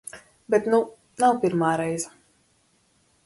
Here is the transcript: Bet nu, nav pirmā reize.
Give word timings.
Bet 0.53 0.69
nu, 0.73 0.77
nav 1.25 1.37
pirmā 1.45 1.71
reize. 1.81 2.11